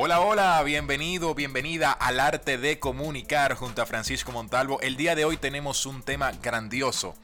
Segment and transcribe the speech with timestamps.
[0.00, 4.80] Hola, hola, bienvenido, bienvenida al arte de comunicar junto a Francisco Montalvo.
[4.80, 7.16] El día de hoy tenemos un tema grandioso.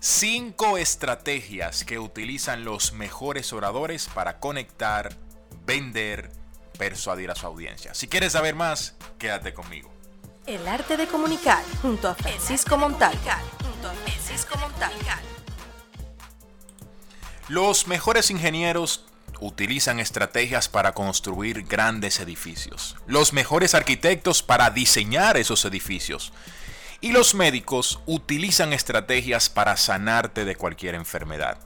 [0.00, 5.16] Cinco estrategias que utilizan los mejores oradores para conectar,
[5.64, 6.32] vender,
[6.76, 7.94] persuadir a su audiencia.
[7.94, 9.88] Si quieres saber más, quédate conmigo.
[10.44, 13.20] El arte de comunicar junto a Francisco Montalvo.
[13.62, 14.98] Junto a Francisco Montalvo.
[17.46, 19.07] Los mejores ingenieros
[19.40, 26.32] utilizan estrategias para construir grandes edificios, los mejores arquitectos para diseñar esos edificios
[27.00, 31.58] y los médicos utilizan estrategias para sanarte de cualquier enfermedad.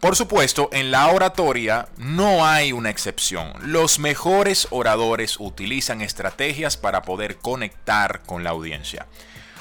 [0.00, 3.52] Por supuesto, en la oratoria no hay una excepción.
[3.62, 9.06] Los mejores oradores utilizan estrategias para poder conectar con la audiencia.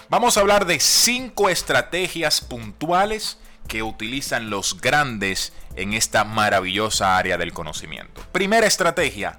[0.10, 3.38] Vamos a hablar de cinco estrategias puntuales
[3.68, 8.22] que utilizan los grandes en esta maravillosa área del conocimiento.
[8.32, 9.38] Primera estrategia,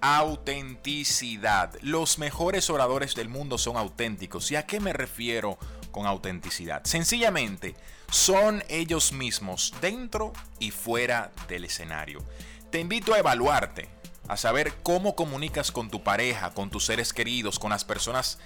[0.00, 1.74] autenticidad.
[1.82, 4.50] Los mejores oradores del mundo son auténticos.
[4.50, 5.58] ¿Y a qué me refiero
[5.90, 6.82] con autenticidad?
[6.84, 7.74] Sencillamente,
[8.10, 12.24] son ellos mismos dentro y fuera del escenario.
[12.70, 13.99] Te invito a evaluarte
[14.30, 18.38] a saber cómo comunicas con tu pareja, con tus seres queridos, con las personas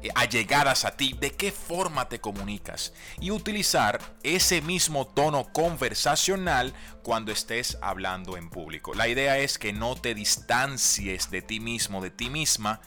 [0.00, 6.72] eh, allegadas a ti, de qué forma te comunicas y utilizar ese mismo tono conversacional
[7.02, 8.94] cuando estés hablando en público.
[8.94, 12.80] La idea es que no te distancies de ti mismo, de ti misma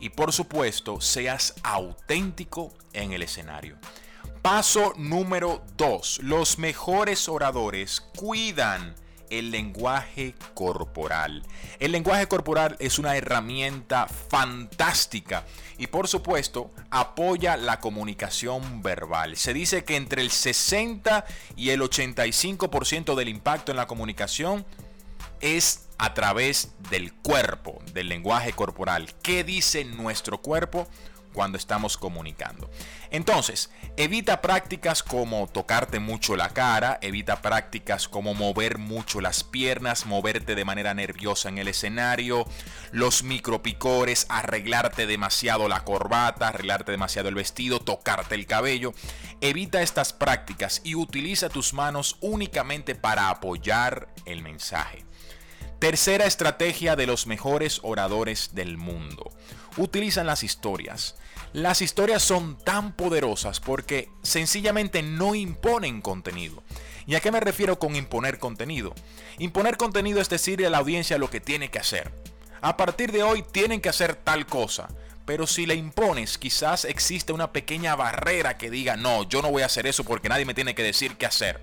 [0.00, 3.78] y por supuesto seas auténtico en el escenario.
[4.42, 6.22] Paso número 2.
[6.24, 8.96] Los mejores oradores cuidan
[9.30, 11.42] el lenguaje corporal.
[11.78, 15.44] El lenguaje corporal es una herramienta fantástica
[15.78, 19.36] y por supuesto apoya la comunicación verbal.
[19.36, 21.24] Se dice que entre el 60
[21.56, 24.66] y el 85% del impacto en la comunicación
[25.40, 29.14] es a través del cuerpo, del lenguaje corporal.
[29.22, 30.88] ¿Qué dice nuestro cuerpo?
[31.32, 32.70] Cuando estamos comunicando.
[33.10, 40.06] Entonces, evita prácticas como tocarte mucho la cara, evita prácticas como mover mucho las piernas,
[40.06, 42.46] moverte de manera nerviosa en el escenario,
[42.92, 48.92] los micropicores, arreglarte demasiado la corbata, arreglarte demasiado el vestido, tocarte el cabello.
[49.40, 55.04] Evita estas prácticas y utiliza tus manos únicamente para apoyar el mensaje.
[55.78, 59.32] Tercera estrategia de los mejores oradores del mundo
[59.78, 61.16] utilizan las historias.
[61.52, 66.62] Las historias son tan poderosas porque sencillamente no imponen contenido.
[67.06, 68.94] ¿Y a qué me refiero con imponer contenido?
[69.38, 72.12] Imponer contenido es decirle a la audiencia lo que tiene que hacer.
[72.60, 74.88] A partir de hoy tienen que hacer tal cosa.
[75.24, 79.62] Pero si le impones, quizás existe una pequeña barrera que diga, no, yo no voy
[79.62, 81.60] a hacer eso porque nadie me tiene que decir qué hacer.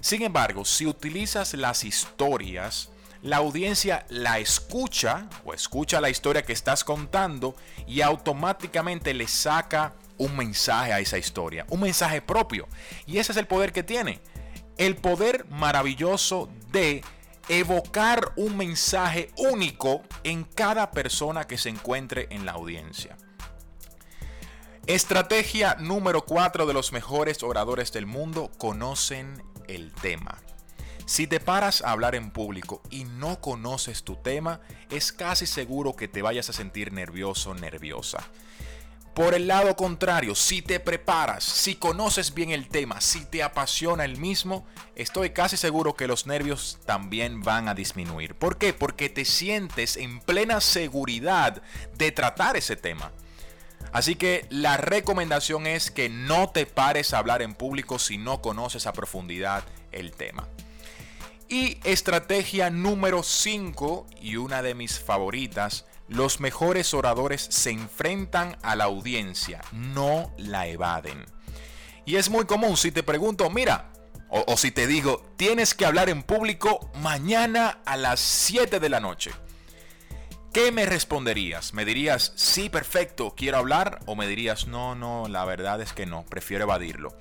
[0.00, 2.90] Sin embargo, si utilizas las historias,
[3.22, 7.56] la audiencia la escucha o escucha la historia que estás contando
[7.86, 12.68] y automáticamente le saca un mensaje a esa historia, un mensaje propio.
[13.06, 14.20] Y ese es el poder que tiene.
[14.76, 17.02] El poder maravilloso de
[17.48, 23.16] evocar un mensaje único en cada persona que se encuentre en la audiencia.
[24.86, 30.38] Estrategia número 4 de los mejores oradores del mundo conocen el tema.
[31.08, 34.60] Si te paras a hablar en público y no conoces tu tema,
[34.90, 38.28] es casi seguro que te vayas a sentir nervioso, nerviosa.
[39.14, 44.04] Por el lado contrario, si te preparas, si conoces bien el tema, si te apasiona
[44.04, 48.34] el mismo, estoy casi seguro que los nervios también van a disminuir.
[48.34, 48.74] ¿Por qué?
[48.74, 51.62] Porque te sientes en plena seguridad
[51.96, 53.12] de tratar ese tema.
[53.92, 58.42] Así que la recomendación es que no te pares a hablar en público si no
[58.42, 60.46] conoces a profundidad el tema.
[61.50, 68.76] Y estrategia número 5 y una de mis favoritas, los mejores oradores se enfrentan a
[68.76, 71.24] la audiencia, no la evaden.
[72.04, 73.90] Y es muy común si te pregunto, mira,
[74.28, 79.00] o, si te digo, tienes que hablar en público mañana a las 7 de la
[79.00, 79.30] noche.
[80.52, 81.74] ¿Qué me responderías?
[81.74, 84.00] ¿Me dirías, sí, perfecto, quiero hablar?
[84.06, 87.14] ¿O me dirías, no, no, la verdad es que no, prefiero evadirlo?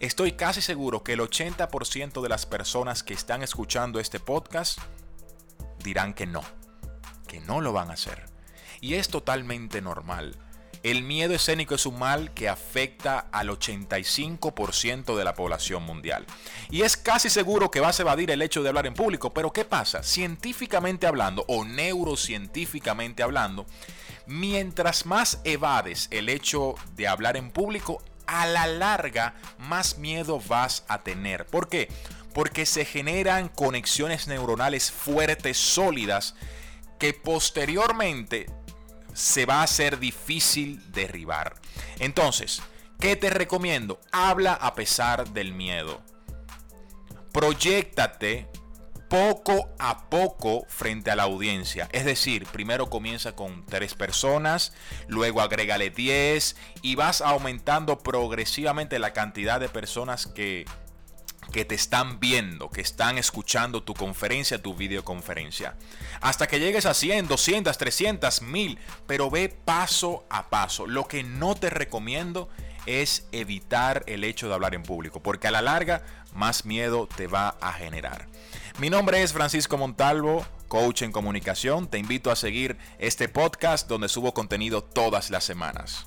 [0.00, 4.80] Estoy casi seguro que el 80% de las personas que están escuchando este podcast
[5.84, 6.42] dirán que no,
[7.28, 8.26] que no lo van a hacer.
[8.80, 10.36] Y es totalmente normal.
[10.82, 16.26] El miedo escénico es un mal que afecta al 85% de la población mundial.
[16.70, 19.52] Y es casi seguro que vas a evadir el hecho de hablar en público, pero
[19.52, 20.02] ¿qué pasa?
[20.02, 23.64] Científicamente hablando o neurocientíficamente hablando,
[24.26, 30.84] mientras más evades el hecho de hablar en público, a la larga más miedo vas
[30.88, 31.46] a tener.
[31.46, 31.88] ¿Por qué?
[32.34, 36.34] Porque se generan conexiones neuronales fuertes, sólidas,
[36.98, 38.46] que posteriormente
[39.12, 41.54] se va a hacer difícil derribar.
[41.98, 42.62] Entonces,
[42.98, 44.00] ¿qué te recomiendo?
[44.12, 46.00] Habla a pesar del miedo.
[47.32, 48.48] Proyéctate
[49.12, 51.86] poco a poco frente a la audiencia.
[51.92, 54.72] Es decir, primero comienza con tres personas,
[55.06, 60.64] luego agrégale 10 y vas aumentando progresivamente la cantidad de personas que,
[61.52, 65.76] que te están viendo, que están escuchando tu conferencia, tu videoconferencia.
[66.20, 70.86] Hasta que llegues a 100, 200, 300, 1000, pero ve paso a paso.
[70.86, 72.48] Lo que no te recomiendo
[72.86, 76.02] es evitar el hecho de hablar en público, porque a la larga
[76.34, 78.26] más miedo te va a generar.
[78.78, 81.86] Mi nombre es Francisco Montalvo, coach en comunicación.
[81.86, 86.06] Te invito a seguir este podcast donde subo contenido todas las semanas.